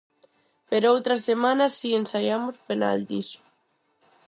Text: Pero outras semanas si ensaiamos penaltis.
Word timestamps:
Pero 0.69 0.91
outras 0.95 1.21
semanas 1.29 1.71
si 1.79 1.89
ensaiamos 2.01 2.55
penaltis. 2.67 3.27